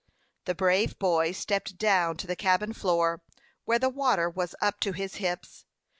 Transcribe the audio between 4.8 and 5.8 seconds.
his hips.